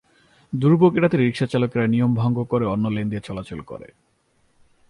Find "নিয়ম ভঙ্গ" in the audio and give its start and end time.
1.87-2.37